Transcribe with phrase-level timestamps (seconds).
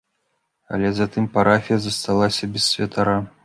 [0.77, 3.17] Але затым парафія засталася без святара.